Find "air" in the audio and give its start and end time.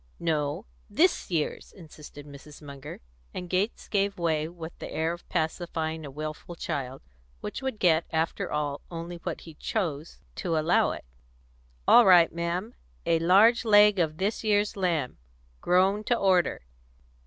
4.91-5.13